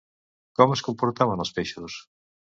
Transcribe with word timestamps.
Com 0.59 0.73
es 0.75 0.83
comportaven 0.87 1.45
els 1.45 1.53
peixos? 1.59 2.01